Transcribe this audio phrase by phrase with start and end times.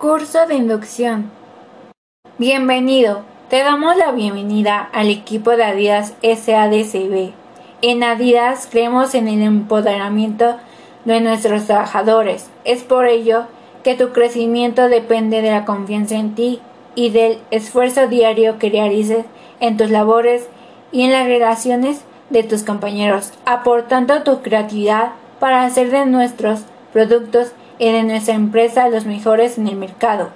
[0.00, 1.30] Curso de inducción.
[2.38, 3.20] Bienvenido.
[3.50, 7.32] Te damos la bienvenida al equipo de Adidas SADCB.
[7.82, 10.56] En Adidas creemos en el empoderamiento
[11.04, 12.48] de nuestros trabajadores.
[12.64, 13.44] Es por ello
[13.84, 16.62] que tu crecimiento depende de la confianza en ti
[16.94, 19.26] y del esfuerzo diario que realices
[19.60, 20.48] en tus labores
[20.92, 25.10] y en las relaciones de tus compañeros, aportando tu creatividad
[25.40, 26.60] para hacer de nuestros
[26.94, 27.52] productos
[27.88, 30.30] de nuestra empresa los mejores en el mercado.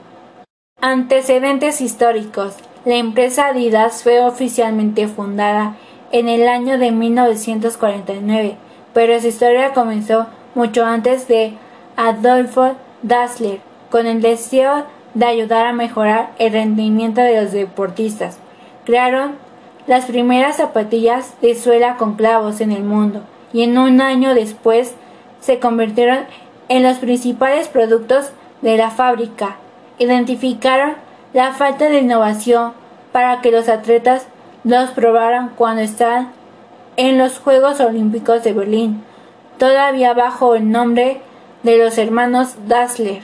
[0.80, 2.54] Antecedentes históricos.
[2.84, 5.76] La empresa Adidas fue oficialmente fundada
[6.10, 8.56] en el año de 1949,
[8.92, 11.54] pero su historia comenzó mucho antes de
[11.96, 14.84] Adolfo Dassler, con el deseo
[15.14, 18.38] de ayudar a mejorar el rendimiento de los deportistas.
[18.84, 19.36] Crearon
[19.86, 24.94] las primeras zapatillas de suela con clavos en el mundo y en un año después
[25.40, 26.20] se convirtieron
[26.68, 28.30] en los principales productos
[28.62, 29.56] de la fábrica.
[29.98, 30.94] Identificaron
[31.32, 32.72] la falta de innovación
[33.12, 34.26] para que los atletas
[34.64, 36.32] los probaran cuando estaban
[36.96, 39.04] en los Juegos Olímpicos de Berlín,
[39.58, 41.20] todavía bajo el nombre
[41.62, 43.22] de los hermanos Dassler.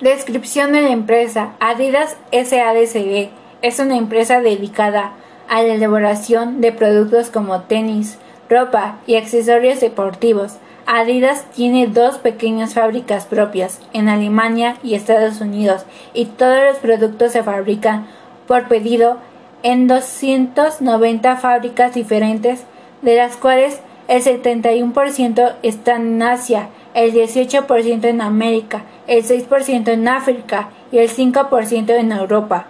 [0.00, 3.28] Descripción de la empresa Adidas SADCB
[3.62, 5.12] es una empresa dedicada
[5.48, 8.18] a la elaboración de productos como tenis,
[8.48, 10.54] ropa y accesorios deportivos.
[10.86, 17.32] Adidas tiene dos pequeñas fábricas propias en Alemania y Estados Unidos y todos los productos
[17.32, 18.06] se fabrican
[18.46, 19.18] por pedido
[19.62, 22.64] en 290 fábricas diferentes,
[23.00, 30.06] de las cuales el 71% están en Asia, el 18% en América, el 6% en
[30.08, 32.66] África y el 5% en Europa.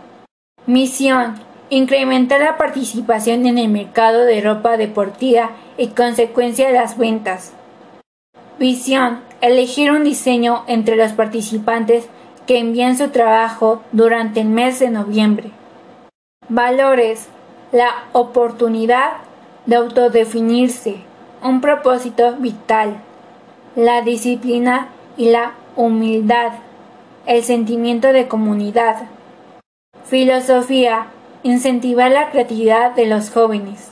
[0.67, 1.35] Misión
[1.71, 7.53] incrementar la participación en el mercado de ropa deportiva y consecuencia de las ventas.
[8.59, 9.21] Visión.
[9.41, 12.07] Elegir un diseño entre los participantes
[12.47, 15.51] que envían su trabajo durante el mes de noviembre.
[16.49, 17.29] Valores.
[17.73, 19.15] La oportunidad
[19.67, 20.97] de autodefinirse.
[21.43, 22.97] Un propósito vital.
[23.77, 26.53] La disciplina y la humildad.
[27.27, 29.09] El sentimiento de comunidad.
[30.05, 31.09] Filosofía
[31.45, 33.91] incentivar la creatividad de los jóvenes.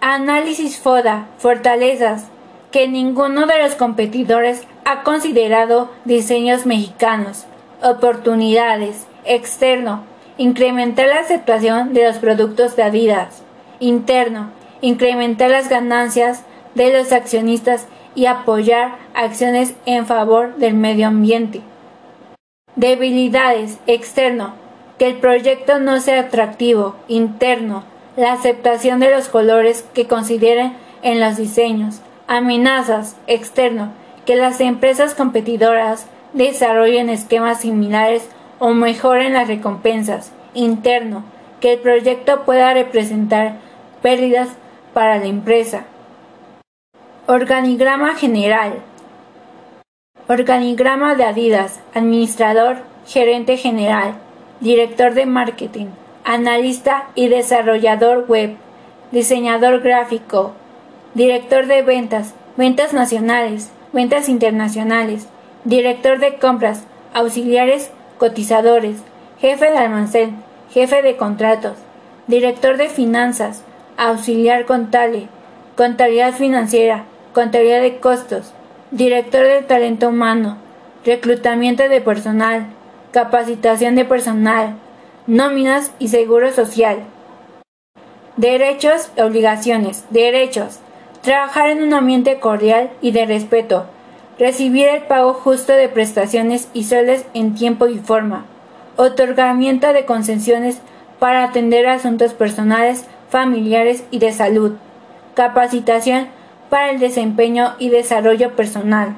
[0.00, 2.28] Análisis FODA, fortalezas,
[2.70, 7.46] que ninguno de los competidores ha considerado diseños mexicanos,
[7.82, 10.04] oportunidades, externo,
[10.36, 13.42] incrementar la aceptación de los productos de Adidas,
[13.80, 14.50] interno,
[14.80, 16.42] incrementar las ganancias
[16.74, 21.60] de los accionistas y apoyar acciones en favor del medio ambiente.
[22.76, 24.54] Debilidades, externo,
[24.98, 27.84] que el proyecto no sea atractivo, interno,
[28.16, 32.00] la aceptación de los colores que consideren en los diseños,
[32.30, 33.90] amenazas, externo,
[34.24, 38.28] que las empresas competidoras desarrollen esquemas similares
[38.60, 41.24] o mejoren las recompensas, interno,
[41.60, 43.56] que el proyecto pueda representar
[44.00, 44.48] pérdidas
[44.94, 45.86] para la empresa.
[47.26, 48.74] Organigrama general.
[50.28, 52.76] Organigrama de Adidas, administrador,
[53.06, 54.14] gerente general,
[54.60, 55.86] director de marketing,
[56.24, 58.54] analista y desarrollador web,
[59.10, 60.54] diseñador gráfico,
[61.14, 65.26] director de ventas, ventas nacionales, ventas internacionales,
[65.64, 66.84] director de compras,
[67.14, 68.98] auxiliares, cotizadores,
[69.40, 70.36] jefe de almacén,
[70.70, 71.76] jefe de contratos,
[72.26, 73.62] director de finanzas,
[73.96, 75.28] auxiliar contable,
[75.76, 78.52] contabilidad financiera, contabilidad de costos,
[78.90, 80.58] director de talento humano,
[81.04, 82.66] reclutamiento de personal,
[83.12, 84.76] capacitación de personal,
[85.26, 86.98] nóminas y seguro social.
[88.36, 90.04] Derechos y obligaciones.
[90.10, 90.78] Derechos.
[91.22, 93.86] Trabajar en un ambiente cordial y de respeto.
[94.38, 98.46] Recibir el pago justo de prestaciones y sueldos en tiempo y forma.
[98.96, 100.78] Otorgamiento de concesiones
[101.18, 104.72] para atender asuntos personales, familiares y de salud.
[105.34, 106.28] Capacitación
[106.70, 109.14] para el desempeño y desarrollo personal.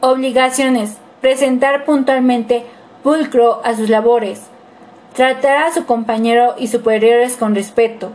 [0.00, 0.96] Obligaciones.
[1.20, 2.64] Presentar puntualmente
[3.06, 4.42] pulcro a sus labores,
[5.14, 8.10] tratar a su compañero y superiores con respeto,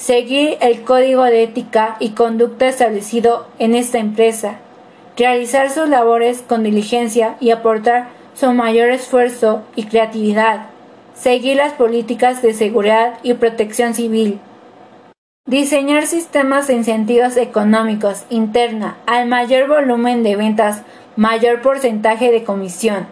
[0.00, 4.58] seguir el código de ética y conducta establecido en esta empresa,
[5.14, 10.68] realizar sus labores con diligencia y aportar su mayor esfuerzo y creatividad,
[11.14, 14.40] seguir las políticas de seguridad y protección civil,
[15.44, 20.80] diseñar sistemas de incentivos económicos interna al mayor volumen de ventas,
[21.16, 23.06] mayor porcentaje de comisión,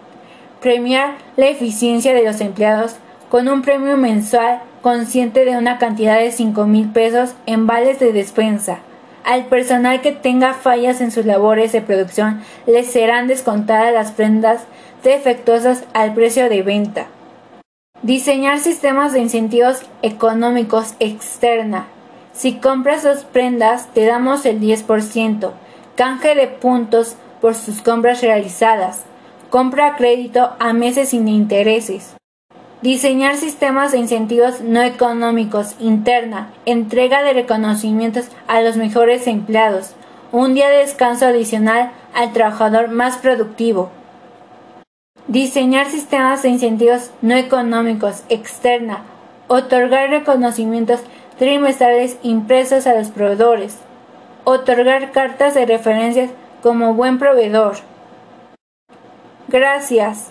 [0.62, 2.96] premiar la eficiencia de los empleados
[3.28, 8.12] con un premio mensual consciente de una cantidad de 5 mil pesos en vales de
[8.12, 8.78] despensa.
[9.24, 14.62] Al personal que tenga fallas en sus labores de producción les serán descontadas las prendas
[15.02, 17.06] defectuosas al precio de venta.
[18.02, 21.88] Diseñar sistemas de incentivos económicos externa.
[22.32, 25.50] Si compras dos prendas, te damos el 10%.
[25.96, 29.02] Canje de puntos por sus compras realizadas.
[29.50, 32.17] Compra crédito a meses sin intereses.
[32.80, 36.52] Diseñar sistemas de incentivos no económicos interna.
[36.64, 39.94] Entrega de reconocimientos a los mejores empleados.
[40.30, 43.90] Un día de descanso adicional al trabajador más productivo.
[45.26, 49.02] Diseñar sistemas de incentivos no económicos externa.
[49.48, 51.00] Otorgar reconocimientos
[51.36, 53.78] trimestrales impresos a los proveedores.
[54.44, 56.30] Otorgar cartas de referencias
[56.62, 57.78] como buen proveedor.
[59.48, 60.30] Gracias.